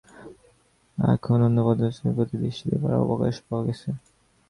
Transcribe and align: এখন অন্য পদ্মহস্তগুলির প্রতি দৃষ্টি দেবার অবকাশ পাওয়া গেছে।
এখন 0.97 1.37
অন্য 1.47 1.57
পদ্মহস্তগুলির 1.67 2.15
প্রতি 2.17 2.35
দৃষ্টি 2.43 2.65
দেবার 2.71 2.93
অবকাশ 3.03 3.35
পাওয়া 3.45 3.63
গেছে। 3.67 3.89